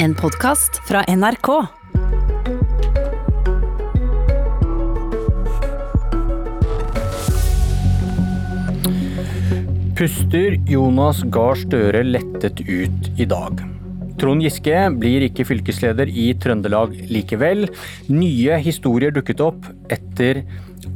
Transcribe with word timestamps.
En 0.00 0.14
podkast 0.14 0.76
fra 0.86 1.00
NRK. 1.08 1.48
Puster 9.98 10.54
Jonas 10.70 11.24
Gahr 11.26 11.58
Støre 11.58 12.04
lettet 12.06 12.62
ut 12.62 13.10
i 13.18 13.26
dag. 13.26 13.58
Trond 14.22 14.42
Giske 14.46 14.84
blir 14.98 15.26
ikke 15.26 15.48
fylkesleder 15.50 16.06
i 16.14 16.28
Trøndelag 16.38 16.94
likevel. 17.10 17.66
Nye 18.06 18.62
historier 18.62 19.10
dukket 19.14 19.42
opp 19.42 19.66
etter 19.90 20.44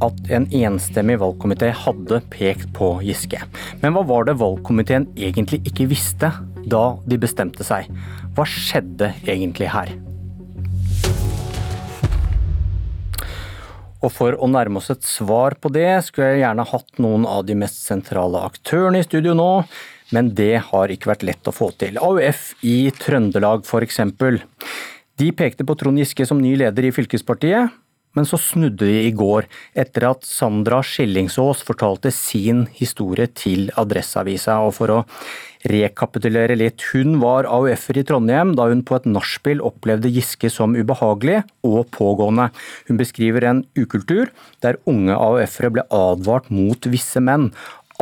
at 0.03 0.31
en 0.31 0.47
enstemmig 0.47 1.19
valgkomité 1.19 1.73
hadde 1.75 2.23
pekt 2.31 2.71
på 2.75 2.95
Giske. 3.03 3.43
Men 3.83 3.97
hva 3.97 4.07
var 4.07 4.31
det 4.31 4.39
valgkomiteen 4.39 5.11
egentlig 5.19 5.59
ikke 5.67 5.91
visste 5.91 6.31
da 6.63 6.85
de 7.03 7.19
bestemte 7.19 7.67
seg? 7.67 7.91
Hva 8.33 8.45
skjedde 8.49 9.11
egentlig 9.29 9.67
her? 9.69 9.91
Og 14.03 14.09
for 14.11 14.35
å 14.35 14.49
nærme 14.51 14.81
oss 14.81 14.89
et 14.91 15.05
svar 15.05 15.55
på 15.61 15.69
det, 15.71 15.87
skulle 16.07 16.33
jeg 16.33 16.41
gjerne 16.41 16.65
hatt 16.67 17.03
noen 17.03 17.27
av 17.29 17.45
de 17.47 17.55
mest 17.55 17.85
sentrale 17.85 18.41
aktørene 18.49 18.99
i 18.99 19.05
studio 19.05 19.35
nå, 19.37 19.51
men 20.17 20.33
det 20.35 20.57
har 20.71 20.91
ikke 20.91 21.11
vært 21.13 21.27
lett 21.29 21.47
å 21.47 21.53
få 21.55 21.69
til. 21.79 22.01
AUF 22.01 22.49
i 22.67 22.89
Trøndelag 22.97 23.63
f.eks. 23.69 24.01
De 25.21 25.29
pekte 25.37 25.63
på 25.63 25.77
Trond 25.79 26.01
Giske 26.01 26.25
som 26.27 26.41
ny 26.41 26.55
leder 26.59 26.89
i 26.89 26.91
fylkespartiet, 26.95 27.71
men 28.13 28.27
så 28.29 28.37
snudde 28.37 28.85
de 28.85 28.99
i 29.07 29.13
går 29.15 29.47
etter 29.79 30.05
at 30.11 30.27
Sandra 30.27 30.81
Skillingsås 30.85 31.63
fortalte 31.65 32.11
sin 32.13 32.67
historie 32.77 33.27
til 33.33 33.71
Adresseavisa. 33.79 34.59
Og 34.61 34.75
for 34.77 34.93
å 34.93 34.99
rekapitulere 35.69 36.57
litt, 36.59 36.83
hun 36.91 37.17
var 37.23 37.47
AUF-er 37.49 38.01
i 38.01 38.05
Trondheim 38.07 38.53
da 38.57 38.67
hun 38.69 38.83
på 38.85 38.97
et 38.99 39.09
nachspiel 39.09 39.63
opplevde 39.65 40.11
Giske 40.13 40.51
som 40.53 40.75
ubehagelig 40.77 41.41
og 41.65 41.87
pågående. 41.95 42.49
Hun 42.89 42.99
beskriver 43.01 43.49
en 43.49 43.63
ukultur 43.79 44.33
der 44.65 44.79
unge 44.89 45.17
AUF-ere 45.17 45.73
ble 45.73 45.87
advart 45.89 46.51
mot 46.53 46.89
visse 46.91 47.23
menn. 47.23 47.51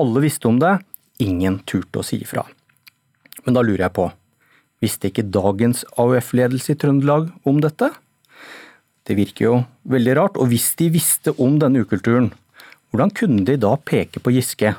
Alle 0.01 0.25
visste 0.25 0.49
om 0.49 0.59
det, 0.61 0.79
ingen 1.21 1.61
turte 1.69 2.01
å 2.01 2.05
si 2.05 2.19
ifra. 2.23 2.43
Men 3.45 3.55
da 3.55 3.63
lurer 3.63 3.87
jeg 3.87 3.95
på, 3.95 4.11
visste 4.83 5.09
ikke 5.09 5.29
dagens 5.29 5.85
AUF-ledelse 6.01 6.75
i 6.75 6.79
Trøndelag 6.81 7.29
om 7.47 7.61
dette? 7.63 7.93
Det 9.07 9.17
virker 9.17 9.45
jo 9.45 9.55
veldig 9.89 10.15
rart. 10.17 10.37
Og 10.37 10.51
hvis 10.51 10.71
de 10.79 10.91
visste 10.93 11.33
om 11.41 11.57
denne 11.61 11.83
ukulturen, 11.85 12.31
hvordan 12.91 13.13
kunne 13.15 13.45
de 13.47 13.57
da 13.59 13.75
peke 13.77 14.21
på 14.21 14.33
Giske, 14.35 14.75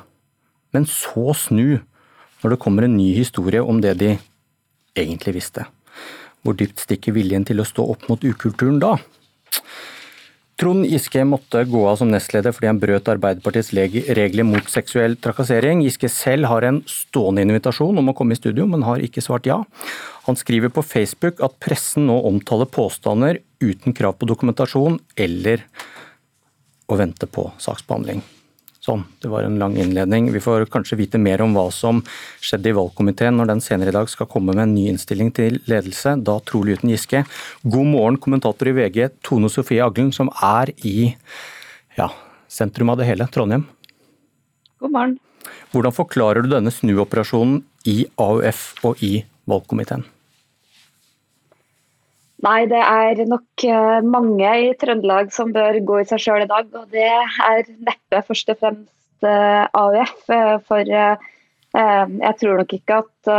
men 0.73 0.87
så 0.89 1.33
snu 1.37 1.79
når 2.43 2.53
det 2.53 2.61
kommer 2.61 2.85
en 2.85 2.97
ny 2.97 3.13
historie 3.17 3.61
om 3.63 3.81
det 3.83 3.95
de 4.01 4.11
egentlig 4.97 5.37
visste? 5.39 5.65
Hvor 6.43 6.57
dypt 6.59 6.83
stikker 6.83 7.15
viljen 7.15 7.45
til 7.47 7.61
å 7.63 7.67
stå 7.67 7.85
opp 7.95 8.07
mot 8.11 8.23
ukulturen 8.23 8.81
da? 8.83 8.97
Trond 10.63 10.85
Giske 10.87 11.25
måtte 11.27 11.65
gå 11.67 11.81
av 11.91 11.97
som 11.99 12.07
nestleder 12.07 12.53
fordi 12.55 12.69
han 12.69 12.77
brøt 12.79 13.09
Arbeiderpartiets 13.11 13.73
regler 14.15 14.45
mot 14.47 14.69
seksuell 14.71 15.17
trakassering. 15.19 15.81
Giske 15.83 16.07
selv 16.07 16.47
har 16.47 16.63
en 16.63 16.77
stående 16.87 17.43
invitasjon 17.43 17.99
om 17.99 18.07
å 18.07 18.13
komme 18.15 18.31
i 18.31 18.39
studio, 18.39 18.63
men 18.71 18.85
har 18.87 19.03
ikke 19.03 19.19
svart 19.25 19.49
ja. 19.49 19.57
Han 20.23 20.39
skriver 20.39 20.71
på 20.71 20.85
Facebook 20.87 21.43
at 21.43 21.57
pressen 21.59 22.07
nå 22.07 22.15
omtaler 22.29 22.71
påstander 22.71 23.41
uten 23.59 23.97
krav 23.97 24.15
på 24.15 24.29
dokumentasjon 24.31 25.01
eller 25.19 25.65
å 26.87 27.01
vente 27.01 27.27
på 27.27 27.49
saksbehandling. 27.59 28.23
Sånn, 28.83 29.05
det 29.23 29.29
var 29.31 29.45
en 29.47 29.55
lang 29.61 29.77
innledning. 29.79 30.25
Vi 30.33 30.41
får 30.43 30.65
kanskje 30.71 30.97
vite 30.99 31.19
mer 31.21 31.39
om 31.45 31.53
hva 31.55 31.69
som 31.71 32.01
skjedde 32.43 32.67
i 32.67 32.75
valgkomiteen 32.75 33.37
når 33.39 33.53
den 33.53 33.61
senere 33.63 33.93
i 33.93 33.95
dag 33.95 34.09
skal 34.11 34.27
komme 34.27 34.51
med 34.51 34.65
en 34.65 34.73
ny 34.75 34.89
innstilling 34.91 35.29
til 35.31 35.61
ledelse, 35.71 36.17
da 36.19 36.35
trolig 36.43 36.75
uten 36.75 36.91
Giske. 36.91 37.21
God 37.63 37.87
morgen, 37.93 38.19
kommentator 38.19 38.67
i 38.67 38.75
VG 38.75 39.07
Tone 39.23 39.47
Sofie 39.53 39.79
Aglen, 39.85 40.11
som 40.11 40.27
er 40.43 40.73
i 40.83 41.13
ja, 41.95 42.09
sentrum 42.51 42.91
av 42.91 42.99
det 42.99 43.07
hele, 43.07 43.29
Trondheim. 43.31 43.63
God 44.83 44.97
morgen. 44.97 45.15
Hvordan 45.71 45.95
forklarer 45.95 46.43
du 46.43 46.51
denne 46.51 46.73
snuoperasjonen 46.75 47.61
i 47.87 48.01
AUF 48.19 48.65
og 48.83 48.99
i 48.99 49.15
valgkomiteen? 49.47 50.03
Nei, 52.43 52.65
det 52.67 52.79
er 52.79 53.21
nok 53.29 53.63
eh, 53.63 53.99
mange 54.03 54.49
i 54.65 54.71
Trøndelag 54.79 55.29
som 55.31 55.53
bør 55.55 55.77
gå 55.87 56.01
i 56.01 56.07
seg 56.09 56.19
sjøl 56.19 56.43
i 56.43 56.49
dag. 56.49 56.67
Og 56.75 56.89
det 56.91 57.05
er 57.07 57.69
neppe 57.87 58.19
først 58.27 58.51
og 58.51 58.59
fremst 58.59 59.27
eh, 59.27 59.63
AUF. 59.79 60.25
Eh, 60.27 60.57
for 60.67 60.93
jeg 61.73 62.37
tror 62.37 62.59
nok 62.59 62.73
ikke 62.75 62.99
at 63.01 63.29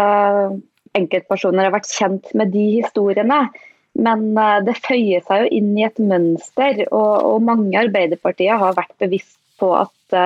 enkeltpersoner 0.99 1.69
har 1.69 1.75
vært 1.77 1.93
kjent 1.93 2.33
med 2.35 2.51
de 2.51 2.65
historiene. 2.81 3.45
Men 3.95 4.25
det 4.67 4.75
føyer 4.83 5.23
seg 5.23 5.45
jo 5.45 5.53
inn 5.61 5.69
i 5.79 5.85
et 5.87 6.01
mønster, 6.03 6.81
og, 6.89 7.37
mange 7.47 7.69
i 7.71 7.79
Arbeiderpartiet 7.79 8.59
har 8.59 8.75
vært 8.75 8.91
bevisst 8.99 9.39
på 9.63 9.69
at 9.79 10.17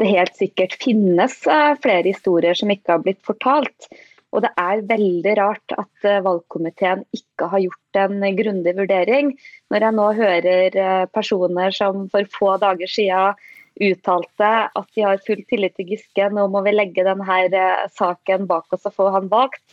det 0.00 0.08
helt 0.08 0.40
sikkert 0.40 0.78
finnes 0.80 1.36
flere 1.44 2.06
historier 2.08 2.56
som 2.56 2.72
ikke 2.72 2.94
har 2.94 3.04
blitt 3.04 3.20
fortalt. 3.28 3.90
Og 4.32 4.40
det 4.44 4.52
er 4.60 4.84
veldig 4.88 5.32
rart 5.36 5.74
at 5.76 6.06
eh, 6.08 6.20
valgkomiteen 6.24 7.04
ikke 7.16 7.48
har 7.52 7.62
gjort 7.66 7.98
en 8.00 8.22
grundig 8.38 8.74
vurdering. 8.78 9.32
Når 9.72 9.86
jeg 9.86 9.96
nå 9.98 10.06
hører 10.18 10.78
eh, 10.84 11.08
personer 11.12 11.74
som 11.76 12.06
for 12.12 12.28
få 12.32 12.54
dager 12.62 12.88
siden 12.88 13.42
uttalte 13.82 14.50
at 14.76 14.88
de 14.96 15.04
har 15.04 15.20
full 15.26 15.40
tillit 15.48 15.76
til 15.76 15.92
Giske, 15.92 16.28
nå 16.32 16.46
må 16.52 16.60
vi 16.64 16.74
legge 16.74 17.04
denne 17.04 17.38
eh, 17.44 17.84
saken 17.98 18.48
bak 18.48 18.72
oss 18.72 18.88
og 18.88 18.96
få 18.96 19.10
han 19.12 19.28
valgt, 19.32 19.64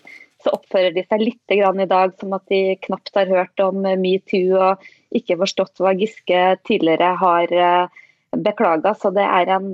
så 0.44 0.54
oppfører 0.56 0.94
de 0.96 1.04
seg 1.08 1.24
litt 1.24 1.56
i 1.56 1.88
dag 1.88 2.14
som 2.20 2.36
at 2.36 2.46
de 2.52 2.76
knapt 2.84 3.16
har 3.16 3.32
hørt 3.32 3.64
om 3.64 3.84
metoo 4.00 4.60
og 4.60 4.86
ikke 5.16 5.40
forstått 5.40 5.84
hva 5.84 5.96
Giske 6.00 6.44
tidligere 6.68 7.12
har 7.20 7.52
beklaga. 8.32 8.94
Så 8.96 9.12
det 9.12 9.26
er 9.28 9.52
en 9.52 9.74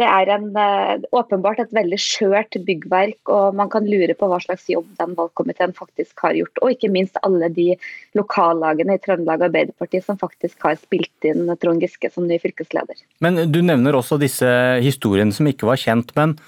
det 0.00 0.06
er 0.08 0.30
en, 0.32 0.46
eh, 0.56 1.02
åpenbart 1.12 1.58
et 1.60 1.72
veldig 1.76 1.98
skjørt 2.00 2.56
byggverk, 2.64 3.18
og 3.28 3.54
man 3.54 3.68
kan 3.68 3.84
lure 3.84 4.14
på 4.16 4.28
hva 4.30 4.38
slags 4.40 4.64
jobb 4.72 4.86
den 4.96 5.12
valgkomiteen 5.18 5.74
faktisk 5.76 6.24
har 6.24 6.32
gjort. 6.38 6.62
Og 6.62 6.72
ikke 6.72 6.90
minst 6.92 7.18
alle 7.22 7.50
de 7.52 7.76
lokallagene 8.16 8.96
i 8.96 9.02
Trøndelag 9.02 9.44
Arbeiderparti 9.48 10.00
som 10.02 10.16
faktisk 10.16 10.64
har 10.64 10.80
spilt 10.80 11.28
inn 11.28 11.44
Trond 11.60 11.84
Giske 11.84 12.10
som 12.12 12.26
ny 12.26 12.40
fylkesleder. 12.40 13.04
Men 13.20 13.52
Du 13.52 13.60
nevner 13.60 13.92
også 13.92 14.18
disse 14.18 14.48
historiene 14.80 15.32
som 15.32 15.46
ikke 15.46 15.68
var 15.68 15.76
kjent. 15.76 16.16
men 16.16 16.38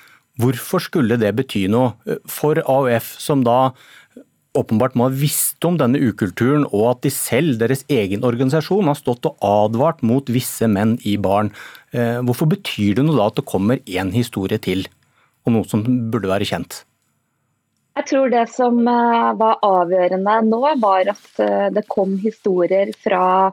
Hvorfor 0.40 0.80
skulle 0.82 1.16
det 1.20 1.36
bety 1.36 1.68
noe 1.68 1.94
for 2.26 2.58
AUF, 2.66 3.20
som 3.20 3.44
da 3.44 3.72
åpenbart 4.58 4.94
må 4.96 5.08
ha 5.08 5.14
visst 5.14 5.64
om 5.66 5.76
denne 5.80 6.00
ukulturen, 6.00 6.64
og 6.70 6.86
at 6.92 7.04
de 7.06 7.12
selv, 7.12 7.58
deres 7.60 7.84
egen 7.92 8.24
organisasjon, 8.26 8.86
har 8.90 8.98
stått 8.98 9.26
og 9.28 9.38
advart 9.44 10.02
mot 10.06 10.30
visse 10.32 10.68
menn 10.70 10.96
i 11.06 11.16
barn. 11.20 11.50
Eh, 11.92 12.20
hvorfor 12.22 12.50
betyr 12.52 12.98
det 12.98 13.06
noe 13.06 13.18
da 13.18 13.28
at 13.30 13.38
det 13.40 13.46
kommer 13.50 13.82
én 13.84 14.14
historie 14.14 14.60
til, 14.62 14.86
og 15.44 15.56
noe 15.56 15.70
som 15.70 15.84
burde 16.12 16.30
være 16.30 16.48
kjent? 16.48 16.84
Jeg 17.94 18.08
tror 18.10 18.30
det 18.30 18.46
som 18.54 18.80
eh, 18.90 19.28
var 19.42 19.60
avgjørende 19.66 20.40
nå, 20.48 20.62
var 20.82 21.14
at 21.14 21.42
eh, 21.42 21.68
det 21.74 21.86
kom 21.90 22.18
historier 22.22 22.94
fra 22.98 23.52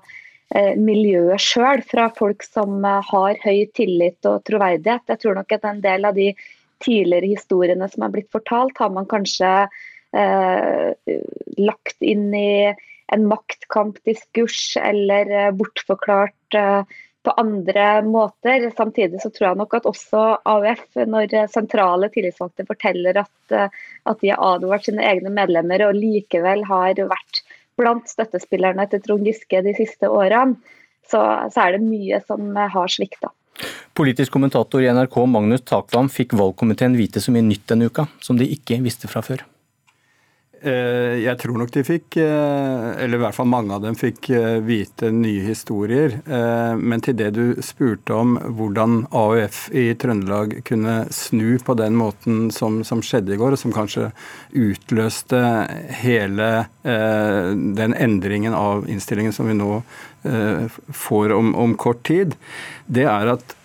miljøet 0.52 1.40
sjøl, 1.40 1.80
fra 1.88 2.10
folk 2.12 2.44
som 2.44 2.84
har 2.84 3.38
høy 3.40 3.70
tillit 3.72 4.28
og 4.28 4.42
troverdighet. 4.44 5.06
Jeg 5.08 5.22
tror 5.22 5.38
nok 5.38 5.54
at 5.56 5.64
en 5.70 5.80
del 5.80 6.04
av 6.10 6.18
de 6.18 6.26
tidligere 6.84 7.30
historiene 7.38 7.88
som 7.88 8.04
er 8.04 8.12
blitt 8.12 8.28
fortalt, 8.36 8.76
har 8.84 8.92
man 8.92 9.08
kanskje 9.08 9.48
eh, 10.16 11.14
lagt 11.58 12.02
inn 12.02 12.34
i 12.36 12.74
en 13.12 13.28
maktkampdiskurs 13.28 14.78
eller 14.82 15.32
eh, 15.32 15.52
bortforklart 15.52 16.56
eh, 16.56 16.84
på 17.24 17.32
andre 17.38 18.02
måter. 18.02 18.72
Samtidig 18.78 19.22
så 19.22 19.30
tror 19.30 19.50
jeg 19.50 19.60
nok 19.60 19.76
at 19.78 19.90
også 19.90 20.22
AUF, 20.48 20.86
når 21.12 21.36
sentrale 21.52 22.10
tillitsvalgte 22.14 22.66
forteller 22.70 23.22
at, 23.26 23.34
eh, 23.56 23.68
at 24.08 24.24
de 24.24 24.32
har 24.32 24.56
advart 24.56 24.88
sine 24.88 25.04
egne 25.06 25.34
medlemmer 25.34 25.84
og 25.90 26.00
likevel 26.00 26.66
har 26.72 26.96
vært 27.02 27.44
blant 27.80 28.09
støttespillerne 28.09 28.88
til 28.90 29.03
Trond 29.03 29.28
Giske 29.28 29.64
de 29.66 29.76
siste 29.76 30.09
årene, 30.09 30.58
så, 31.12 31.22
så 31.52 31.66
er 31.66 31.76
det 31.76 31.84
mye 31.84 32.22
som 32.24 32.56
har 32.56 32.91
svikta. 32.91 33.34
Politisk 33.97 34.32
kommentator 34.32 34.82
i 34.82 34.91
NRK 34.94 35.18
Magnus 35.28 35.66
Takvam 35.68 36.08
fikk 36.09 36.38
valgkomiteen 36.40 36.96
vite 36.96 37.20
så 37.22 37.34
mye 37.35 37.44
nytt 37.44 37.68
denne 37.68 37.90
uka, 37.91 38.08
som 38.24 38.40
de 38.40 38.47
ikke 38.47 38.80
visste 38.85 39.12
fra 39.12 39.24
før. 39.26 39.44
Eh, 40.61 41.17
jeg 41.23 41.40
tror 41.41 41.58
nok 41.58 41.72
de 41.73 41.81
fikk, 41.81 42.19
eh, 42.22 42.87
eller 43.02 43.17
i 43.17 43.22
hvert 43.23 43.34
fall 43.34 43.47
mange 43.49 43.73
av 43.73 43.81
dem 43.81 43.96
fikk 43.97 44.29
eh, 44.37 44.59
vite 44.61 45.09
nye 45.13 45.41
historier. 45.47 46.19
Men 46.78 47.02
til 47.02 47.16
det 47.17 47.31
du 47.35 47.46
spurte 47.66 48.13
om 48.16 48.35
hvordan 48.58 49.05
AUF 49.17 49.63
i 49.78 49.87
Trøndelag 49.99 50.59
kunne 50.67 50.96
snu 51.13 51.58
på 51.66 51.75
den 51.79 51.97
måten 51.97 52.52
som, 52.53 52.81
som 52.87 53.02
skjedde 53.05 53.34
i 53.34 53.40
går, 53.41 53.55
og 53.55 53.61
som 53.61 53.73
kanskje 53.75 54.11
utløste 54.52 55.41
hele 56.02 56.49
den 56.84 57.96
endringen 57.97 58.55
av 58.58 58.87
innstillingen 58.90 59.35
som 59.35 59.49
vi 59.49 59.58
nå 59.58 59.81
får 60.23 61.35
om, 61.35 61.53
om 61.58 61.75
kort 61.79 62.03
tid, 62.08 62.37
det 62.87 63.08
er 63.09 63.34
at 63.35 63.55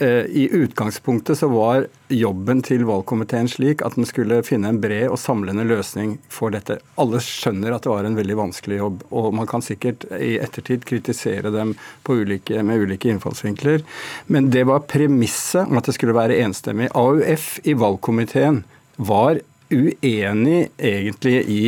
I 0.00 0.48
utgangspunktet 0.52 1.38
så 1.38 1.48
var 1.50 1.86
jobben 2.08 2.60
til 2.62 2.84
valgkomiteen 2.86 3.48
slik 3.50 3.82
at 3.82 3.96
den 3.98 4.06
skulle 4.08 4.40
finne 4.46 4.70
en 4.70 4.80
bred 4.82 5.08
og 5.10 5.18
samlende 5.18 5.64
løsning 5.66 6.16
for 6.32 6.54
dette. 6.54 6.78
Alle 7.00 7.20
skjønner 7.24 7.74
at 7.74 7.86
det 7.86 7.92
var 7.92 8.06
en 8.06 8.18
veldig 8.18 8.38
vanskelig 8.38 8.78
jobb, 8.78 9.02
og 9.10 9.28
man 9.34 9.50
kan 9.50 9.64
sikkert 9.64 10.06
i 10.14 10.36
ettertid 10.38 10.86
kritisere 10.88 11.52
dem 11.54 11.74
ulike, 12.08 12.62
med 12.62 12.84
ulike 12.86 13.10
innfallsvinkler. 13.12 13.84
Men 14.30 14.50
det 14.54 14.64
var 14.70 14.86
premisset 14.88 15.66
om 15.66 15.80
at 15.80 15.90
det 15.90 15.98
skulle 15.98 16.16
være 16.16 16.38
enstemmig. 16.44 16.92
AUF 16.94 17.56
i 17.66 17.76
valgkomiteen 17.78 18.62
var 18.96 19.42
uenig 19.70 20.68
egentlig 20.78 21.38
i 21.44 21.62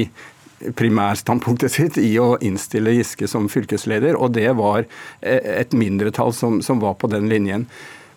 primærstandpunktet 0.76 1.72
sitt 1.72 1.98
i 2.00 2.10
å 2.20 2.34
innstille 2.44 2.92
Giske 2.92 3.28
som 3.30 3.48
fylkesleder, 3.52 4.16
og 4.16 4.34
det 4.36 4.50
var 4.58 4.84
eh, 4.84 5.40
et 5.62 5.72
mindretall 5.76 6.34
som, 6.36 6.60
som 6.64 6.82
var 6.82 6.98
på 7.00 7.08
den 7.12 7.30
linjen. 7.32 7.66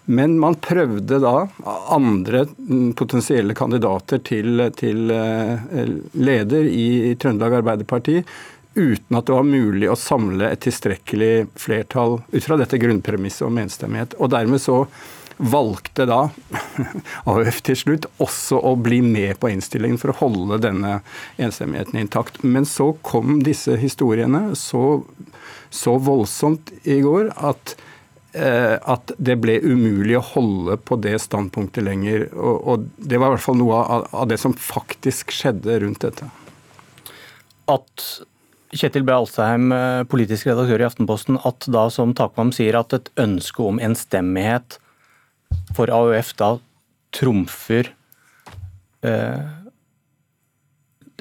Men 0.06 0.36
man 0.40 0.58
prøvde 0.60 1.20
da 1.24 1.46
andre 1.96 2.46
potensielle 3.00 3.56
kandidater 3.56 4.20
til, 4.26 4.66
til 4.76 5.14
eh, 5.16 5.94
leder 6.20 6.68
i 6.68 7.16
Trøndelag 7.20 7.62
Arbeiderparti 7.62 8.18
uten 8.74 9.18
at 9.18 9.28
det 9.28 9.36
var 9.36 9.46
mulig 9.48 9.90
å 9.92 9.98
samle 10.00 10.50
et 10.50 10.64
tilstrekkelig 10.66 11.48
flertall 11.62 12.18
ut 12.34 12.44
fra 12.44 12.58
dette 12.60 12.80
grunnpremisset 12.82 13.46
om 13.48 13.60
enstemmighet. 13.62 14.18
Og 14.18 14.32
dermed 14.34 14.62
så 14.62 14.84
valgte 15.38 16.06
da 16.10 16.20
AUF 17.30 17.62
til 17.66 17.78
slutt 17.78 18.08
også 18.24 18.60
å 18.60 18.76
bli 18.80 19.02
med 19.06 19.38
på 19.42 19.52
innstillingen 19.54 20.02
for 20.02 20.14
å 20.14 20.20
holde 20.24 20.62
denne 20.66 21.00
enstemmigheten 21.42 22.02
intakt. 22.02 22.42
Men 22.44 22.68
så 22.70 22.92
kom 23.06 23.42
disse 23.46 23.78
historiene 23.80 24.52
så, 24.60 25.04
så 25.70 25.98
voldsomt 26.02 26.74
i 26.84 27.00
går 27.06 27.34
at 27.40 27.76
at 28.34 29.12
det 29.22 29.36
ble 29.38 29.60
umulig 29.62 30.16
å 30.18 30.24
holde 30.26 30.80
på 30.82 30.98
det 30.98 31.20
standpunktet 31.22 31.86
lenger. 31.86 32.24
Og, 32.34 32.56
og 32.66 32.86
det 32.98 33.20
var 33.22 33.30
i 33.30 33.36
hvert 33.36 33.46
fall 33.46 33.60
noe 33.60 33.78
av, 33.78 34.08
av, 34.10 34.26
det 34.32 34.40
som 34.42 34.56
faktisk 34.58 35.36
skjedde 35.36 35.76
rundt 35.84 36.02
dette. 36.02 36.30
At 37.70 38.08
Kjetil 38.74 39.04
B. 39.06 39.14
Alstheim, 39.14 39.72
eh, 39.72 40.04
politisk 40.10 40.48
redaktør 40.50 40.82
i 40.82 40.88
Aftenposten, 40.88 41.38
at 41.46 41.66
da 41.70 41.88
som 41.94 42.14
Takvam 42.18 42.52
sier 42.56 42.80
at 42.80 42.94
et 42.94 43.10
ønske 43.22 43.62
om 43.62 43.78
enstemmighet 43.78 44.80
for 45.78 45.94
AUF 45.94 46.34
da 46.40 46.56
trumfer 47.14 47.92
eh, 49.06 49.44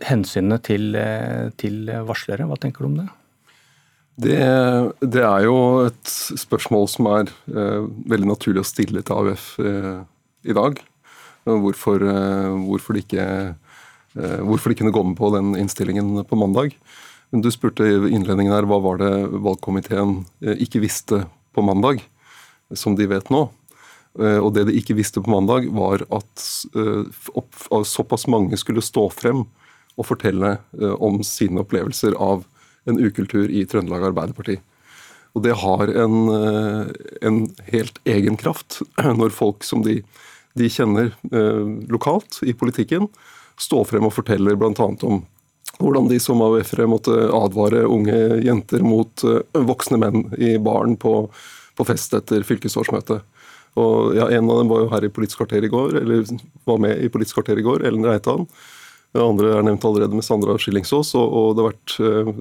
hensynet 0.08 0.64
til, 0.64 0.94
eh, 0.96 1.50
til 1.60 1.92
varslere. 2.08 2.48
Hva 2.48 2.56
tenker 2.56 2.86
du 2.86 2.88
om 2.88 2.96
det? 3.02 3.08
Det, 4.20 4.36
det, 5.00 5.22
er 5.24 5.46
jo 5.46 5.56
et 5.86 6.10
spørsmål 6.36 6.88
som 6.90 7.08
er 7.14 7.30
eh, 7.48 7.84
veldig 8.12 8.28
naturlig 8.28 8.60
å 8.60 8.68
stille 8.68 9.00
til 9.00 9.30
AUF 9.32 9.46
eh, 9.62 10.02
i 10.44 10.56
dag. 10.56 10.76
Hvorfor, 11.48 12.04
eh, 12.04 12.50
hvorfor, 12.66 12.92
de 12.92 13.02
ikke, 13.06 13.24
eh, 14.18 14.42
hvorfor 14.44 14.70
de 14.70 14.76
kunne 14.78 14.92
med 14.92 15.16
på 15.16 15.32
den 15.32 15.56
innstillingen 15.56 16.20
på 16.28 16.36
mandag. 16.36 16.76
Men 17.32 17.40
Du 17.40 17.50
spurte 17.50 17.88
i 17.88 18.12
innledningen 18.12 18.52
her 18.52 18.68
hva 18.68 18.82
var 18.84 19.00
det 19.00 19.14
valgkomiteen 19.32 20.26
eh, 20.44 20.60
ikke 20.60 20.84
visste 20.84 21.24
på 21.56 21.64
mandag, 21.64 22.04
som 22.76 22.94
de 22.94 23.08
vet 23.08 23.32
nå. 23.32 23.46
Eh, 24.20 24.36
og 24.36 24.52
det 24.52 24.68
de 24.68 24.76
ikke 24.76 24.98
visste 25.00 25.24
på 25.24 25.32
mandag, 25.32 25.72
var 25.72 26.04
at 26.12 26.46
såpass 27.88 28.28
mange 28.28 28.60
skulle 28.60 28.84
stå 28.84 29.08
frem 29.08 29.46
og 29.96 30.08
fortelle 30.08 30.56
om 31.04 31.18
sine 31.24 31.60
opplevelser 31.60 32.14
av 32.16 32.46
en 32.84 32.98
ukultur 32.98 33.50
i 33.50 33.64
Trøndelag 33.66 34.04
Arbeiderparti. 34.10 34.58
Og 35.32 35.44
det 35.46 35.54
har 35.62 35.88
en, 35.88 36.16
eh, 36.28 36.86
en, 37.24 37.42
helt 37.72 37.98
egen 38.04 38.36
kraft 38.36 38.82
når 39.20 39.34
folk 39.34 39.64
som 39.64 39.84
de, 39.84 40.00
de 40.58 40.68
kjenner 40.68 41.12
eh, 41.32 41.62
lokalt 41.92 42.42
i 42.42 42.52
politikken, 42.52 43.08
står 43.60 43.86
frem 43.88 44.08
og 44.08 44.16
forteller 44.16 44.58
bl.a. 44.58 44.72
om 45.08 45.22
hvordan 45.78 46.08
de 46.10 46.18
som 46.20 46.42
AUF-ere 46.44 46.88
måtte 46.90 47.14
advare 47.32 47.86
unge 47.88 48.16
jenter 48.44 48.84
mot 48.84 49.24
eh, 49.24 49.40
voksne 49.72 50.00
menn 50.02 50.26
i 50.36 50.56
baren 50.60 50.98
på, 51.00 51.14
på 51.78 51.88
fest 51.88 52.12
etter 52.18 52.44
fylkesårsmøtet. 52.46 53.24
Og 53.80 54.12
ja, 54.18 54.26
En 54.28 54.50
av 54.52 54.58
dem 54.60 54.68
var 54.68 54.82
jo 54.82 54.90
her 54.92 55.06
i 55.06 55.08
Politisk 55.08 55.40
kvarter 55.40 55.64
i 55.64 55.72
går, 55.72 55.96
eller 56.02 56.26
var 56.68 56.82
med 56.82 56.98
i 57.00 57.08
Politisk 57.08 57.38
kvarter 57.38 57.56
i 57.56 57.64
går, 57.64 57.86
Ellen 57.88 58.04
Reitan. 58.04 58.44
Det 59.12 59.22
andre 59.24 59.54
er 59.56 59.64
nevnt 59.64 59.84
allerede 59.84 60.16
med 60.16 60.26
Sandra 60.26 60.58
Skillingsås, 60.60 61.14
og, 61.16 61.24
og 61.24 61.56
det 61.56 61.64
har 61.64 61.72
vært 61.72 61.96
Eh, 62.04 62.34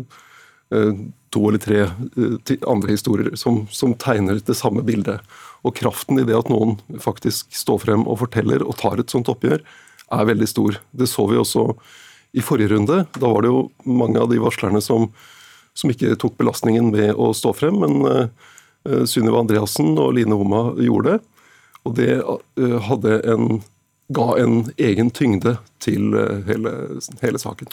to 1.32 1.48
eller 1.48 1.62
tre 1.64 1.80
eh, 1.82 2.58
andre 2.68 2.92
historier 2.92 3.36
som, 3.36 3.68
som, 3.72 3.94
tegner 3.94 4.42
det 4.46 4.56
samme 4.56 4.84
bildet. 4.84 5.24
Og 5.64 5.76
kraften 5.78 6.20
i 6.20 6.26
det 6.28 6.36
at 6.38 6.52
noen 6.52 6.78
faktisk 7.02 7.54
står 7.56 7.82
frem 7.86 8.06
og 8.06 8.20
forteller 8.26 8.64
og 8.66 8.78
tar 8.82 9.00
et 9.00 9.12
sånt 9.14 9.32
oppgjør, 9.32 9.64
er 10.12 10.28
veldig 10.28 10.48
stor. 10.50 10.80
Det 10.92 11.08
så 11.08 11.28
vi 11.30 11.40
også 11.40 11.70
i 12.36 12.44
forrige 12.44 12.74
runde. 12.74 13.06
Da 13.16 13.32
var 13.32 13.44
det 13.44 13.52
jo 13.52 13.70
mange 13.88 14.20
av 14.20 14.32
de 14.32 14.40
varslerne 14.44 14.82
som, 14.84 15.08
som 15.74 15.92
ikke 15.92 16.18
tok 16.20 16.36
belastningen 16.40 16.92
med 16.92 17.14
å 17.16 17.32
stå 17.36 17.54
frem, 17.56 17.80
men 17.80 18.04
uh, 18.04 19.04
Sunniva 19.08 19.40
Andreassen 19.44 19.94
og 20.00 20.16
Line 20.18 20.36
Homa 20.36 20.72
gjorde 20.84 21.16
det. 21.16 21.46
Og 21.88 21.96
det 21.96 22.10
uh, 22.24 22.92
en, 23.36 23.62
ga 24.12 24.28
en 24.40 24.58
egen 24.76 25.12
tyngde 25.16 25.56
til 25.84 26.12
uh, 26.16 26.44
hele, 26.48 26.76
hele 27.24 27.40
saken. 27.40 27.72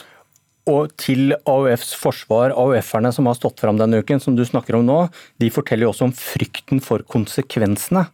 Og 0.68 0.92
til 1.00 1.32
AUFs 1.48 1.94
forsvar, 1.96 2.52
AUF-erne 2.52 3.12
som 3.14 3.28
har 3.30 3.38
stått 3.38 3.62
fram 3.62 3.80
denne 3.80 4.02
uken, 4.02 4.20
som 4.20 4.36
du 4.36 4.44
snakker 4.44 4.76
om 4.78 4.84
nå, 4.86 5.00
de 5.40 5.50
forteller 5.52 5.86
jo 5.86 5.94
også 5.94 6.08
om 6.10 6.14
frykten 6.16 6.82
for 6.84 7.04
konsekvensene 7.08 8.06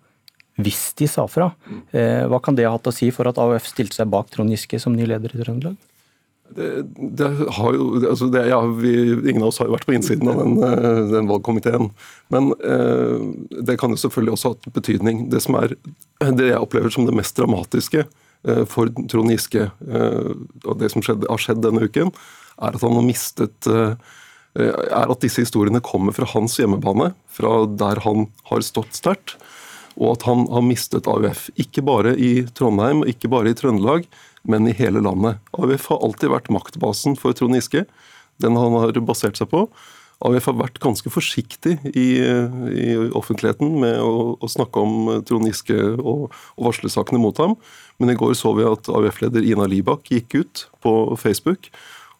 hvis 0.62 0.92
de 1.00 1.08
sa 1.10 1.24
fra. 1.26 1.48
Eh, 1.90 2.28
hva 2.30 2.38
kan 2.42 2.54
det 2.54 2.68
ha 2.68 2.76
hatt 2.76 2.86
å 2.86 2.94
si 2.94 3.08
for 3.14 3.26
at 3.26 3.40
AUF 3.42 3.66
stilte 3.66 3.98
seg 3.98 4.10
bak 4.12 4.30
Trond 4.30 4.52
Giske 4.54 4.78
som 4.78 4.94
ny 4.94 5.08
leder 5.10 5.34
i 5.34 5.40
Trøndelag? 5.40 5.74
Det, 6.54 6.68
det 7.18 7.28
har 7.56 7.74
jo, 7.74 7.86
altså 8.04 8.28
det, 8.30 8.44
ja, 8.52 8.60
vi, 8.78 8.92
Ingen 9.16 9.42
av 9.42 9.48
oss 9.48 9.58
har 9.58 9.66
jo 9.66 9.74
vært 9.74 9.86
på 9.88 9.94
innsiden 9.96 10.28
av 10.30 10.42
den, 10.42 10.58
eh, 10.62 11.00
den 11.10 11.30
valgkomiteen. 11.30 11.88
Men 12.30 12.52
eh, 12.60 13.16
det 13.66 13.78
kan 13.80 13.90
jo 13.90 13.98
selvfølgelig 13.98 14.36
også 14.36 14.52
ha 14.52 14.58
hatt 14.58 14.76
betydning. 14.76 15.24
Det 15.32 15.42
som 15.42 15.58
er 15.58 15.74
det 16.22 16.52
jeg 16.52 16.60
opplever 16.60 16.94
som 16.94 17.08
det 17.08 17.16
mest 17.16 17.34
dramatiske 17.40 18.06
for 18.68 18.90
Trond 19.10 19.32
Giske, 19.32 19.68
eh, 19.70 20.34
og 20.64 20.78
det 20.80 20.90
som 20.92 21.04
skjedde, 21.04 21.30
har 21.30 21.40
skjedd 21.40 21.64
denne 21.64 21.86
uken, 21.88 22.12
er 22.60 22.76
at 22.76 22.84
han 22.84 22.98
har 22.98 23.06
mistet 23.06 23.70
eh, 23.70 23.96
er 24.54 25.10
at 25.10 25.22
disse 25.24 25.42
historiene 25.42 25.82
kommer 25.82 26.14
fra 26.14 26.28
hans 26.30 26.58
hjemmebane, 26.60 27.10
fra 27.26 27.64
der 27.66 27.98
han 28.04 28.28
har 28.50 28.62
stått 28.62 28.94
sterkt. 28.94 29.34
Og 29.94 30.16
at 30.16 30.24
han 30.26 30.46
har 30.50 30.62
mistet 30.66 31.06
AUF. 31.10 31.48
Ikke 31.58 31.82
bare 31.86 32.16
i 32.18 32.46
Trondheim, 32.54 33.04
ikke 33.06 33.30
bare 33.30 33.50
i 33.50 33.58
Trøndelag, 33.58 34.06
men 34.46 34.66
i 34.66 34.74
hele 34.74 35.02
landet. 35.02 35.42
AUF 35.54 35.88
har 35.90 36.02
alltid 36.06 36.32
vært 36.32 36.50
maktbasen 36.54 37.18
for 37.18 37.34
Trond 37.34 37.58
Giske, 37.58 37.84
den 38.42 38.58
han 38.58 38.78
har 38.78 38.98
basert 39.06 39.38
seg 39.38 39.50
på. 39.50 39.68
AUF 40.24 40.46
har 40.48 40.56
vært 40.60 40.78
ganske 40.82 41.10
forsiktig 41.12 41.74
i, 41.90 42.06
i 42.22 42.86
offentligheten 43.16 43.74
med 43.82 43.98
å, 44.00 44.36
å, 44.38 44.50
snakke 44.50 44.80
om 44.80 45.10
Trond 45.26 45.48
Giske 45.50 45.76
og, 45.98 46.30
og 46.30 46.68
varslesakene 46.68 47.20
mot 47.20 47.38
ham. 47.42 47.56
Men 47.98 48.14
i 48.14 48.18
går 48.18 48.36
så 48.38 48.54
vi 48.56 48.66
at 48.68 48.88
AUF-leder 48.88 49.44
Ina 49.44 49.66
Libak 49.70 50.08
gikk 50.12 50.38
ut 50.38 50.64
på 50.84 50.94
Facebook 51.20 51.70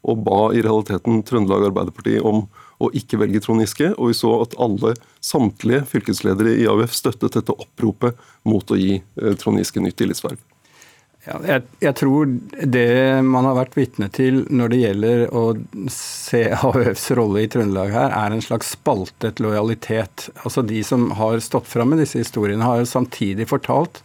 og 0.04 0.20
ba 0.26 0.40
i 0.52 0.62
realiteten 0.64 1.22
Trøndelag 1.24 1.70
Arbeiderparti 1.70 2.18
om 2.20 2.44
å 2.82 2.90
ikke 2.96 3.18
velge 3.22 3.40
Trond 3.44 3.64
Giske. 3.64 3.92
Og 3.96 4.12
vi 4.12 4.18
så 4.18 4.34
at 4.42 4.56
alle, 4.60 4.94
samtlige 5.24 5.84
fylkesledere 5.88 6.56
i 6.60 6.66
AUF 6.68 6.92
støttet 6.92 7.38
dette 7.38 7.56
oppropet 7.56 8.18
mot 8.44 8.74
å 8.74 8.78
gi 8.78 8.98
eh, 8.98 9.38
Trond 9.40 9.60
Giske 9.62 9.80
nytt 9.80 9.96
tillitsverv. 10.00 10.40
Ja, 11.24 11.38
jeg, 11.48 11.62
jeg, 11.80 11.94
tror 11.96 12.28
det 12.68 12.88
man 13.24 13.46
har 13.48 13.56
vært 13.56 13.78
vitne 13.78 14.10
til 14.12 14.42
når 14.52 14.72
det 14.72 14.80
gjelder 14.82 15.22
å 15.32 15.44
se 15.92 16.42
AUFs 16.68 17.06
rolle 17.16 17.46
i 17.46 17.48
Trøndelag 17.48 17.94
her, 17.94 18.12
er 18.12 18.34
en 18.34 18.44
slags 18.44 18.74
spaltet 18.76 19.40
lojalitet. 19.40 20.28
Altså 20.44 20.64
De 20.68 20.82
som 20.84 21.08
har 21.16 21.40
stått 21.40 21.70
fram 21.70 21.94
med 21.94 22.04
disse 22.04 22.20
historiene, 22.20 22.64
har 22.64 22.84
samtidig 22.88 23.48
fortalt 23.48 24.02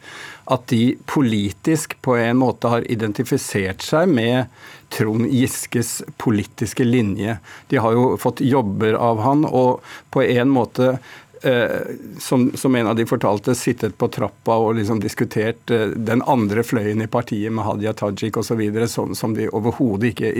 at 0.49 0.63
de 0.71 0.95
politisk 1.11 1.97
på 2.01 2.15
en 2.17 2.39
måte 2.39 2.71
har 2.71 2.87
identifisert 2.89 3.83
seg 3.85 4.09
med 4.09 4.47
Trond 4.89 5.27
Giskes 5.29 5.99
politiske 6.17 6.87
linje. 6.87 7.35
De 7.69 7.83
har 7.83 7.93
jo 7.93 8.15
fått 8.17 8.41
jobber 8.41 8.95
av 8.97 9.21
han, 9.21 9.43
og 9.45 9.83
på 10.15 10.23
en 10.23 10.49
måte 10.55 10.95
Eh, 11.41 11.81
som, 12.19 12.51
som, 12.57 12.75
en 12.75 12.87
av 12.87 12.95
de 12.95 13.05
fortalte, 13.05 13.55
sittet 13.55 13.97
på 13.97 14.07
trappa 14.11 14.57
og 14.59 14.73
liksom 14.75 14.99
diskutert 14.99 15.71
eh, 15.71 15.87
den 15.95 16.19
andre 16.27 16.65
fløyen 16.67 16.99
i 17.01 17.07
partiet 17.07 17.53
med 17.55 17.63
Hadia 17.63 17.93
Tajik 17.95 18.37
osv., 18.37 18.59
som, 18.91 19.13
som 19.15 19.35
de 19.37 19.47
overhodet 19.55 20.11
ikke 20.11 20.33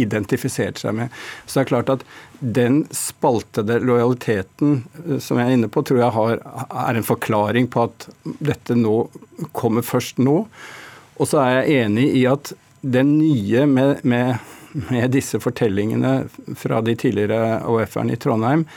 identifiserte 0.00 0.80
seg 0.80 0.96
med. 0.96 1.20
Så 1.44 1.58
det 1.58 1.64
er 1.66 1.70
klart 1.74 1.92
at 1.92 2.06
den 2.40 2.86
spaltede 2.88 3.82
lojaliteten 3.84 4.80
eh, 5.04 5.20
som 5.20 5.42
jeg 5.42 5.50
er 5.50 5.58
inne 5.58 5.70
på, 5.72 5.84
tror 5.84 6.00
jeg 6.00 6.16
har, 6.16 6.40
er 6.86 6.96
en 6.96 7.08
forklaring 7.12 7.68
på 7.68 7.84
at 7.90 8.08
dette 8.40 8.78
nå 8.80 8.96
kommer 9.52 9.84
først 9.84 10.24
nå. 10.24 10.40
Og 11.20 11.28
så 11.28 11.44
er 11.44 11.54
jeg 11.58 11.84
enig 11.84 12.08
i 12.16 12.26
at 12.32 12.56
den 12.80 13.18
nye 13.18 13.68
med, 13.68 14.04
med, 14.08 14.36
med 14.88 15.12
disse 15.12 15.36
fortellingene 15.42 16.18
fra 16.56 16.80
de 16.80 16.96
tidligere 16.96 17.58
AUF-erne 17.60 18.16
i 18.16 18.20
Trondheim 18.24 18.68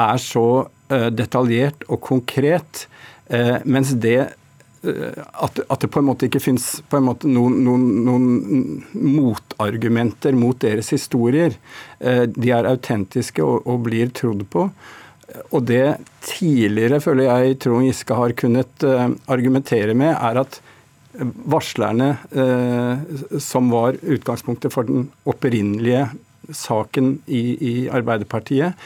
er 0.00 0.20
så 0.22 0.70
detaljert 1.14 1.84
og 1.88 2.00
konkret 2.02 2.86
mens 3.64 3.92
det 4.02 4.32
at, 4.80 5.58
at, 5.60 5.80
det 5.82 5.90
på 5.92 6.00
en 6.00 6.06
måte 6.08 6.26
ikke 6.26 6.40
fins 6.42 6.80
noen, 6.90 7.58
noen, 7.62 7.84
noen, 8.06 8.30
motargumenter 8.96 10.32
mot 10.34 10.56
deres 10.62 10.88
historier. 10.94 11.54
De 12.00 12.50
er 12.50 12.68
autentiske 12.70 13.44
og, 13.44 13.68
og 13.68 13.84
blir 13.86 14.10
trodd 14.16 14.46
på. 14.50 14.64
Og 15.52 15.66
det 15.68 16.00
tidligere 16.26 16.98
føler 17.04 17.28
jeg 17.28 17.60
Trond 17.62 17.86
Giske 17.86 18.16
har 18.18 18.34
kunnet 18.40 18.86
argumentere 19.30 19.94
med, 19.94 20.14
er 20.16 20.40
at 20.42 20.58
varslerne 21.44 22.14
som 23.42 23.70
var 23.70 24.00
utgangspunktet 24.00 24.72
for 24.72 24.88
den 24.88 25.10
opprinnelige 25.28 26.08
saken 26.56 27.12
i, 27.26 27.42
i, 27.70 27.74
Arbeiderpartiet, 27.92 28.76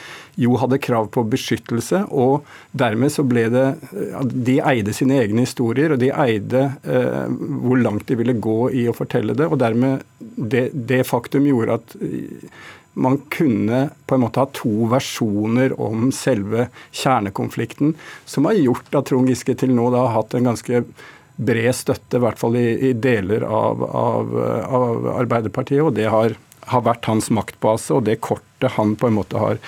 jo 0.40 0.56
hadde 0.59 0.80
krav 0.83 1.09
på 1.14 1.25
beskyttelse. 1.30 2.04
Og 2.11 2.47
dermed 2.76 3.12
så 3.14 3.25
ble 3.26 3.47
det 3.52 3.64
De 4.35 4.59
eide 4.64 4.94
sine 4.97 5.21
egne 5.23 5.47
historier, 5.47 5.94
og 5.94 6.02
de 6.02 6.11
eide 6.11 6.64
eh, 6.83 7.25
hvor 7.28 7.80
langt 7.80 8.09
de 8.09 8.18
ville 8.21 8.37
gå 8.38 8.71
i 8.75 8.87
å 8.90 8.97
fortelle 8.97 9.37
det. 9.38 9.49
Og 9.50 9.61
dermed 9.62 10.04
det, 10.18 10.68
det 10.75 11.04
faktum 11.09 11.47
gjorde 11.49 11.80
at 11.80 11.99
man 12.94 13.18
kunne 13.28 13.88
på 14.06 14.14
en 14.14 14.23
måte 14.23 14.42
ha 14.42 14.47
to 14.54 14.87
versjoner 14.90 15.75
om 15.83 16.12
selve 16.14 16.68
kjernekonflikten, 16.94 17.97
som 18.25 18.47
har 18.47 18.61
gjort 18.61 18.94
at 18.94 19.11
Trond 19.11 19.30
Giske 19.30 19.56
til 19.59 19.75
nå 19.75 19.88
da 19.94 20.06
har 20.06 20.21
hatt 20.21 20.37
en 20.38 20.52
ganske 20.52 20.85
bred 21.37 21.75
støtte, 21.75 22.18
i 22.18 22.23
hvert 22.23 22.38
fall 22.38 22.56
i, 22.59 22.66
i 22.90 22.92
deler 22.94 23.42
av, 23.49 23.83
av, 23.85 24.35
av, 24.78 25.09
Arbeiderpartiet. 25.16 25.83
Og 25.83 25.94
det 25.97 26.06
har, 26.12 26.37
har, 26.71 26.85
vært 26.87 27.09
hans 27.11 27.30
maktbase, 27.35 27.94
og 27.97 28.06
det 28.09 28.21
kortet 28.25 28.76
han 28.76 28.94
på 28.99 29.11
en 29.11 29.18
måte 29.18 29.40
har, 29.40 29.61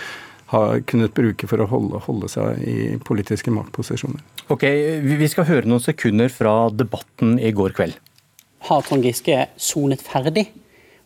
har 0.53 0.83
kunnet 0.89 1.15
bruke 1.17 1.49
for 1.51 1.63
å 1.63 1.69
holde, 1.71 2.01
holde 2.07 2.31
seg 2.33 2.63
i 2.63 2.77
politiske 3.05 3.53
maktposisjoner. 3.55 4.23
Ok, 4.53 4.63
Vi 5.03 5.29
skal 5.29 5.49
høre 5.49 5.67
noen 5.67 5.83
sekunder 5.83 6.31
fra 6.31 6.69
debatten 6.71 7.39
i 7.43 7.51
går 7.55 7.75
kveld. 7.77 7.99
Har 8.67 8.87
Trond 8.87 9.05
Giske 9.07 9.47
sonet 9.57 10.03
ferdig? 10.03 10.49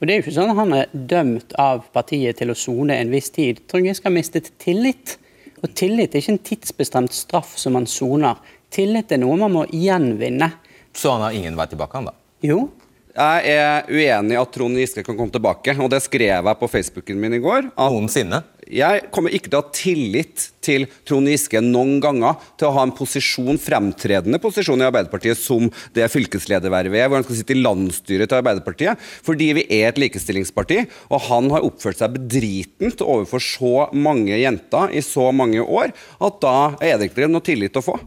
Og 0.01 0.07
Det 0.07 0.13
er 0.13 0.21
jo 0.21 0.25
ikke 0.25 0.37
sånn 0.39 0.51
at 0.53 0.57
han 0.57 0.73
er 0.73 0.93
dømt 0.93 1.53
av 1.61 1.83
partiet 1.93 2.39
til 2.41 2.53
å 2.53 2.57
sone 2.57 2.97
en 2.97 3.11
viss 3.13 3.29
tid. 3.35 3.61
Trond 3.69 3.85
Giske 3.85 4.09
har 4.09 4.15
mistet 4.15 4.49
tillit. 4.63 5.19
Og 5.61 5.75
tillit 5.77 6.15
er 6.15 6.23
ikke 6.23 6.37
en 6.39 6.47
tidsbestemt 6.49 7.13
straff 7.13 7.53
som 7.61 7.77
man 7.77 7.89
soner. 7.89 8.39
Tillit 8.73 9.13
er 9.13 9.21
noe 9.21 9.37
man 9.37 9.53
må 9.53 9.67
gjenvinne. 9.69 10.55
Så 10.97 11.13
han 11.13 11.27
har 11.27 11.37
ingen 11.37 11.59
vei 11.59 11.67
tilbake, 11.69 12.01
han 12.01 12.09
da? 12.09 12.15
Jo, 12.45 12.63
jeg 13.11 13.57
er 13.57 13.91
uenig 13.91 14.37
i 14.37 14.39
at 14.41 14.55
Trond 14.55 14.79
Giske 14.79 15.03
kan 15.07 15.17
komme 15.19 15.33
tilbake, 15.35 15.75
og 15.83 15.91
det 15.93 16.03
skrev 16.05 16.47
jeg 16.47 16.59
på 16.61 16.71
Facebooken 16.71 17.21
min 17.21 17.37
i 17.37 17.43
går. 17.43 17.73
Noensinne? 17.75 18.43
Jeg 18.71 19.09
kommer 19.11 19.35
ikke 19.35 19.51
til 19.51 19.59
å 19.59 19.63
ha 19.65 19.75
tillit 19.75 20.45
til 20.63 20.85
Trond 21.09 21.27
Giske 21.27 21.59
noen 21.65 21.99
ganger 22.03 22.39
til 22.61 22.69
å 22.69 22.75
ha 22.77 22.85
en 22.87 22.95
posisjon, 22.95 23.59
fremtredende 23.59 24.39
posisjon 24.43 24.79
i 24.79 24.87
Arbeiderpartiet 24.87 25.41
som 25.41 25.67
det 25.97 26.07
fylkesledervervet 26.13 27.01
er, 27.01 27.09
hvor 27.11 27.19
han 27.19 27.27
skal 27.27 27.41
sitte 27.41 27.57
i 27.57 27.65
landsstyret 27.65 28.31
til 28.31 28.39
Arbeiderpartiet, 28.39 29.03
fordi 29.27 29.51
vi 29.59 29.67
er 29.81 29.89
et 29.91 29.99
likestillingsparti, 29.99 30.85
og 31.11 31.27
han 31.27 31.51
har 31.55 31.67
oppført 31.67 31.99
seg 31.99 32.15
bedritent 32.15 33.03
overfor 33.03 33.43
så 33.43 33.75
mange 33.91 34.39
jenter 34.39 34.95
i 34.95 35.03
så 35.03 35.33
mange 35.35 35.67
år, 35.67 35.91
at 36.23 36.41
da 36.45 36.57
er 36.79 37.01
det 37.01 37.11
ikke 37.11 37.31
noe 37.31 37.45
tillit 37.45 37.81
å 37.81 37.87
få. 37.91 37.99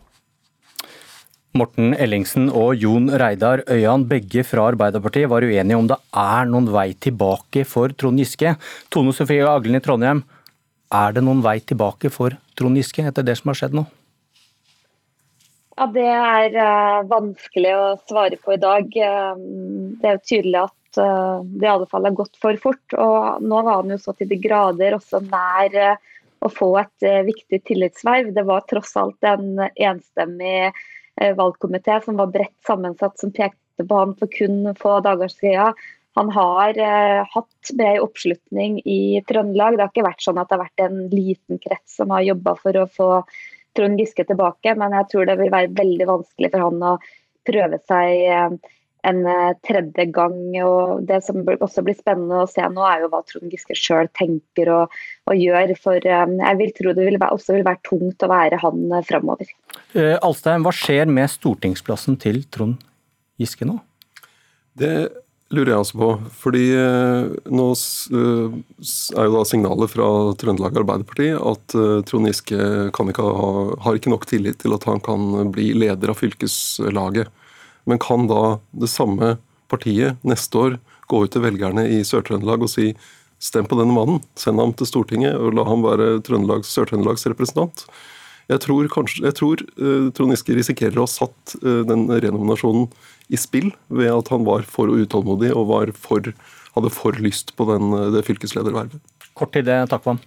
Morten 1.53 1.91
Ellingsen 2.01 2.47
og 2.49 2.79
Jon 2.81 3.11
Reidar 3.13 3.61
Øyan, 3.69 4.07
begge 4.09 4.41
fra 4.41 4.71
Arbeiderpartiet, 4.71 5.29
var 5.29 5.45
uenige 5.45 5.77
om 5.77 5.85
det 5.85 5.99
er 6.17 6.47
noen 6.49 6.65
vei 6.73 6.95
tilbake 6.97 7.61
for 7.69 7.93
Trond 7.93 8.17
Giske. 8.17 8.55
Tone 8.89 9.11
Sofie 9.13 9.45
Aglen 9.45 9.77
i 9.77 9.81
Trondheim, 9.85 10.23
er 10.89 11.13
det 11.13 11.21
noen 11.21 11.43
vei 11.45 11.59
tilbake 11.61 12.09
for 12.13 12.33
Trond 12.57 12.79
Giske 12.79 13.05
etter 13.05 13.25
det 13.27 13.35
som 13.37 13.51
har 13.51 13.59
skjedd 13.59 13.75
nå? 13.77 13.83
Ja, 15.77 15.85
Det 15.93 16.07
er 16.09 16.57
uh, 16.57 17.05
vanskelig 17.11 17.75
å 17.77 17.85
svare 18.01 18.39
på 18.41 18.55
i 18.55 18.63
dag. 18.63 18.89
Uh, 18.89 19.37
det 20.01 20.09
er 20.09 20.17
jo 20.17 20.23
tydelig 20.31 20.59
at 20.63 21.01
uh, 21.03 21.45
det 21.45 21.69
i 21.69 21.71
alle 21.75 21.89
fall 21.91 22.09
har 22.09 22.17
gått 22.17 22.41
for 22.41 22.57
fort. 22.65 22.97
og 22.97 23.45
Nå 23.45 23.61
var 23.61 23.83
han 23.83 23.93
jo 23.93 23.99
så 24.01 24.17
til 24.17 24.31
de 24.33 24.41
grader 24.41 24.97
også 24.97 25.21
nær 25.27 25.77
å 26.41 26.49
få 26.49 26.73
et 26.81 27.07
viktig 27.29 27.61
tillitsverv. 27.69 28.33
Det 28.33 28.47
var 28.49 28.65
tross 28.65 28.97
alt 28.97 29.29
en 29.29 29.61
enstemmig 29.69 30.73
valgkomité 31.37 31.99
som 32.03 32.17
var 32.17 32.31
bredt 32.33 32.55
sammensatt, 32.67 33.19
som 33.19 33.31
pekte 33.31 33.85
på 33.87 33.99
han 33.99 34.15
for 34.19 34.31
kun 34.31 34.73
få 34.79 34.99
dager 35.05 35.31
siden. 35.31 35.77
Han 36.15 36.29
har 36.29 36.77
eh, 36.77 37.23
hatt 37.29 37.73
bred 37.73 38.01
oppslutning 38.03 38.79
i 38.85 39.21
Trøndelag. 39.27 39.77
Det 39.77 39.85
har 39.85 39.91
ikke 39.93 40.05
vært 40.05 40.25
sånn 40.25 40.37
at 40.37 40.49
det 40.49 40.57
har 40.57 40.63
vært 40.67 40.83
en 40.85 40.99
liten 41.09 41.61
krets 41.63 41.97
som 41.97 42.13
har 42.13 42.25
jobba 42.27 42.53
for 42.59 42.77
å 42.77 42.85
få 42.89 43.09
Trond 43.73 43.97
Giske 43.97 44.25
tilbake, 44.29 44.75
men 44.77 44.93
jeg 44.93 45.09
tror 45.09 45.25
det 45.25 45.39
vil 45.39 45.53
være 45.53 45.73
veldig 45.73 46.05
vanskelig 46.05 46.51
for 46.53 46.67
han 46.67 46.83
å 46.85 46.93
prøve 47.49 47.79
seg 47.89 48.25
eh, 48.29 48.75
en 49.07 49.25
eh, 49.27 49.55
tredje 49.67 50.05
gang. 50.15 50.37
og 50.63 51.03
Det 51.07 51.19
som 51.25 51.41
også 51.43 51.83
blir 51.85 51.97
spennende 51.97 52.43
å 52.43 52.49
se 52.49 52.63
nå, 52.63 52.83
er 52.87 53.03
jo 53.03 53.11
hva 53.13 53.23
Trond 53.27 53.51
Giske 53.51 53.75
sjøl 53.77 54.09
tenker 54.17 54.71
og, 54.73 54.93
og, 55.27 55.35
gjør. 55.37 55.75
For 55.79 55.99
eh, 55.99 56.35
jeg 56.39 56.61
vil 56.61 56.75
tro 56.77 56.95
det 56.95 57.07
vil 57.09 57.19
være, 57.19 57.37
også 57.37 57.57
vil 57.57 57.67
være 57.67 57.83
tungt 57.89 58.23
å 58.23 58.31
være 58.31 58.61
han 58.63 58.85
eh, 58.91 59.07
framover. 59.07 59.51
Alstein, 59.93 60.63
hva 60.65 60.73
skjer 60.73 61.11
med 61.11 61.29
stortingsplassen 61.31 62.17
til 62.21 62.41
Trond 62.53 62.79
Giske 63.41 63.67
nå? 63.67 63.77
Det 64.79 64.95
lurer 65.53 65.75
jeg 65.75 65.83
også 65.83 65.97
på. 65.99 66.07
fordi 66.41 66.63
nå 67.53 67.65
er 67.69 69.27
jo 69.27 69.33
da 69.35 69.43
signalet 69.45 69.91
fra 69.91 70.07
Trøndelag 70.41 70.79
Arbeiderparti 70.81 71.27
at 71.37 71.75
Trond 72.09 72.25
Giske 72.25 72.57
ikke 72.89 73.27
ha, 73.27 73.51
har 73.85 73.99
ikke 73.99 74.13
nok 74.15 74.25
tillit 74.31 74.57
til 74.63 74.73
at 74.73 74.87
han 74.89 75.03
kan 75.05 75.51
bli 75.53 75.69
leder 75.77 76.09
av 76.09 76.17
fylkeslaget. 76.17 77.29
Men 77.89 78.01
kan 78.01 78.29
da 78.29 78.59
det 78.71 78.91
samme 78.91 79.35
partiet 79.71 80.21
neste 80.27 80.59
år 80.59 80.79
gå 81.11 81.25
ut 81.25 81.33
til 81.33 81.43
velgerne 81.43 81.85
i 81.89 82.01
Sør-Trøndelag 82.07 82.63
og 82.63 82.71
si 82.71 82.93
stem 83.43 83.67
på 83.67 83.77
denne 83.79 83.95
mannen, 83.95 84.21
send 84.39 84.61
ham 84.61 84.71
til 84.77 84.87
Stortinget 84.87 85.35
og 85.35 85.55
la 85.57 85.65
ham 85.67 85.83
være 85.83 86.21
Sør-Trøndelags 86.23 87.27
representant? 87.27 87.85
Jeg 88.51 88.59
tror, 88.59 88.87
kanskje, 88.91 89.23
jeg 89.23 89.35
tror 89.39 89.61
uh, 89.79 90.09
Trond 90.15 90.33
Giske 90.33 90.55
risikerer 90.57 90.99
å 90.99 91.05
ha 91.05 91.11
satt 91.11 91.55
uh, 91.63 91.83
den 91.87 92.09
renominasjonen 92.11 92.89
i 93.31 93.39
spill 93.39 93.71
ved 93.87 94.11
at 94.11 94.31
han 94.33 94.43
var 94.47 94.67
for 94.67 94.91
utålmodig 94.91 95.53
og 95.55 95.71
for, 95.95 96.33
hadde 96.75 96.91
for 96.91 97.23
lyst 97.23 97.55
på 97.55 97.67
den, 97.69 97.93
eh, 97.95 98.09
det 98.11 98.25
fylkesledervervet. 98.27 98.99
Kort 99.33 99.53
til 99.55 99.63
det, 99.65 99.79
ham. 100.03 100.19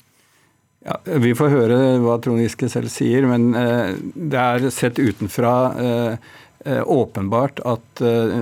Ja, 0.87 0.97
vi 1.21 1.35
får 1.37 1.53
høre 1.53 1.79
hva 2.01 2.17
Trond 2.23 2.41
Giske 2.41 2.71
selv 2.73 2.89
sier, 2.95 3.29
men 3.29 3.51
uh, 3.53 3.93
det 4.17 4.41
er 4.41 4.69
sett 4.73 5.01
utenfra 5.03 5.55
Eh, 5.77 6.33
åpenbart 6.67 7.61
at 7.65 8.01
eh, 8.03 8.37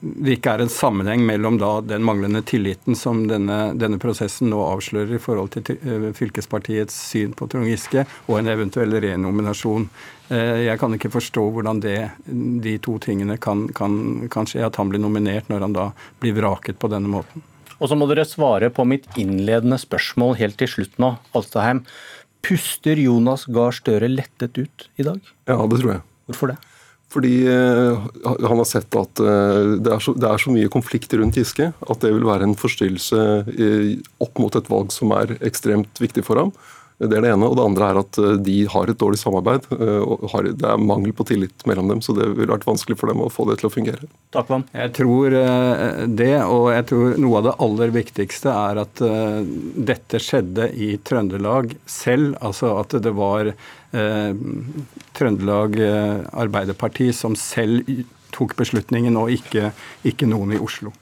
det 0.00 0.36
ikke 0.36 0.54
er 0.56 0.64
en 0.64 0.72
sammenheng 0.72 1.24
mellom 1.28 1.58
da 1.60 1.70
den 1.84 2.04
manglende 2.06 2.40
tilliten 2.46 2.96
som 2.98 3.24
denne, 3.28 3.74
denne 3.76 4.00
prosessen 4.02 4.48
nå 4.52 4.60
avslører 4.64 5.16
i 5.16 5.22
forhold 5.22 5.52
til 5.54 5.76
eh, 5.76 6.06
fylkespartiets 6.16 6.96
syn 7.10 7.34
på 7.36 7.48
Trond 7.52 7.68
Giske, 7.68 8.06
og 8.26 8.38
en 8.38 8.52
eventuell 8.52 8.96
renominasjon. 9.02 9.88
Jeg 10.26 10.74
kan 10.80 10.90
ikke 10.96 11.12
forstå 11.14 11.42
hvordan 11.54 11.78
det, 11.84 11.98
de 12.26 12.72
to 12.82 12.96
tingene 12.98 13.36
kan, 13.38 13.68
kan, 13.78 14.26
kan 14.32 14.48
skje, 14.50 14.64
at 14.66 14.74
han 14.80 14.90
blir 14.90 14.98
nominert 14.98 15.46
når 15.52 15.62
han 15.68 15.76
da 15.76 15.84
blir 16.18 16.34
vraket 16.34 16.80
på 16.82 16.90
denne 16.90 17.12
måten. 17.12 17.44
Og 17.78 17.92
så 17.92 17.98
må 17.98 18.08
dere 18.10 18.26
svare 18.26 18.72
på 18.74 18.82
mitt 18.88 19.06
innledende 19.20 19.78
spørsmål 19.78 20.34
helt 20.40 20.58
til 20.58 20.72
slutt 20.72 20.98
nå, 21.02 21.12
Alstaheim. 21.36 21.84
Puster 22.46 22.98
Jonas 22.98 23.46
Gahr 23.46 23.74
Støre 23.74 24.10
lettet 24.10 24.58
ut 24.58 24.88
i 24.98 25.06
dag? 25.06 25.20
Ja, 25.46 25.60
det 25.62 25.78
tror 25.78 25.92
jeg. 25.94 26.02
Hvorfor 26.26 26.50
det? 26.50 26.58
Fordi 27.16 27.46
eh, 27.48 28.06
han 28.28 28.60
har 28.60 28.66
sett 28.68 28.92
at 29.00 29.20
eh, 29.24 29.76
det 29.80 29.92
er, 29.94 30.02
så, 30.04 30.12
det 30.12 30.28
er 30.28 30.42
så 30.42 30.52
mye 30.52 30.72
konflikt 30.72 31.14
rundt 31.16 31.38
Giske 31.40 31.70
at 31.72 32.02
det 32.02 32.12
vil 32.12 32.26
være 32.28 32.44
en 32.44 32.56
forstyrrelse 32.58 33.22
opp 34.20 34.42
mot 34.42 34.58
et 34.58 34.68
valg 34.68 34.92
som 34.92 35.14
er 35.16 35.38
ekstremt 35.40 36.02
viktig 36.02 36.26
for 36.26 36.42
ham. 36.42 36.52
Det 36.96 37.12
er 37.12 37.26
det 37.26 37.32
ene. 37.34 37.44
Og 37.44 37.56
det 37.58 37.64
andre 37.66 37.88
er 37.90 37.98
at 38.00 38.18
eh, 38.22 38.36
de 38.40 38.56
har 38.72 38.88
et 38.88 39.00
dårlig 39.00 39.18
samarbeid. 39.20 39.68
og 39.68 40.24
Det 40.46 40.68
er 40.68 40.80
mangel 40.80 41.12
på 41.16 41.26
tillit 41.28 41.66
mellom 41.68 41.90
dem, 41.92 42.00
så 42.00 42.14
det 42.16 42.30
ville 42.32 42.52
vært 42.54 42.66
vanskelig 42.68 42.96
for 42.96 43.12
dem 43.12 43.20
å 43.20 43.32
få 43.32 43.44
det 43.50 43.58
til 43.60 43.68
å 43.68 43.72
fungere. 43.74 44.08
Takk, 44.32 44.48
Vann. 44.48 44.64
Jeg 44.72 44.94
tror 44.96 45.36
det, 46.16 46.32
og 46.44 46.70
jeg 46.72 46.86
tror 46.88 47.18
noe 47.20 47.40
av 47.40 47.48
det 47.48 47.56
aller 47.66 47.92
viktigste 47.94 48.52
er 48.52 48.80
at 48.80 49.02
dette 49.90 50.20
skjedde 50.22 50.70
i 50.72 50.94
Trøndelag 51.04 51.76
selv. 51.84 52.38
Altså 52.40 52.72
at 52.80 52.96
det 53.04 53.12
var 53.16 53.52
eh, 53.52 54.46
Trøndelag 55.16 55.76
Arbeiderparti 56.32 57.10
som 57.16 57.36
selv 57.36 57.84
tok 58.32 58.56
beslutningen, 58.56 59.16
og 59.20 59.30
ikke, 59.32 59.70
ikke 60.08 60.28
noen 60.28 60.56
i 60.56 60.60
Oslo. 60.60 60.92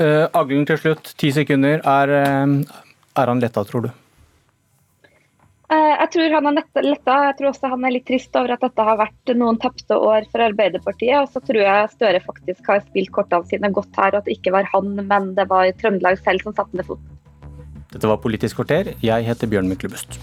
Uh, 0.00 0.28
Aglen 0.36 0.64
til 0.68 0.78
slutt, 0.80 1.12
ti 1.20 1.32
sekunder. 1.34 1.80
Er, 1.88 2.12
er 2.12 3.32
han 3.32 3.42
letta, 3.42 3.64
tror 3.68 3.88
du? 3.88 3.90
Eh, 5.70 5.92
jeg 6.00 6.10
tror 6.16 6.32
han 6.34 6.50
er 6.50 6.56
letta. 6.82 7.16
Jeg 7.28 7.36
tror 7.38 7.50
også 7.52 7.70
han 7.70 7.86
er 7.86 7.94
litt 7.94 8.06
trist 8.08 8.34
over 8.38 8.56
at 8.56 8.64
dette 8.64 8.86
har 8.88 8.98
vært 8.98 9.32
noen 9.38 9.60
tapte 9.62 9.94
år 9.94 10.26
for 10.32 10.42
Arbeiderpartiet. 10.42 11.22
Og 11.22 11.30
så 11.30 11.42
tror 11.46 11.62
jeg 11.62 11.92
Støre 11.94 12.22
faktisk 12.24 12.72
har 12.72 12.82
spilt 12.88 13.14
kortene 13.14 13.46
sine 13.46 13.70
godt 13.74 13.94
her, 14.02 14.16
og 14.16 14.22
at 14.22 14.26
det 14.26 14.38
ikke 14.40 14.54
var 14.56 14.66
han, 14.74 14.96
men 14.98 15.32
det 15.38 15.46
var 15.52 15.70
Trøndelag 15.78 16.18
selv 16.24 16.42
som 16.42 16.56
satte 16.58 16.74
ned 16.74 16.90
foten. 16.90 17.16
Dette 17.90 18.06
var 18.10 18.22
Politisk 18.22 18.58
kvarter. 18.58 18.94
Jeg 19.02 19.26
heter 19.26 19.50
Bjørn 19.50 19.70
Myklebust. 19.70 20.18